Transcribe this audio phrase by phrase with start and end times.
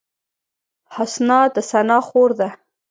[0.95, 2.49] حسنا د ثنا خور ده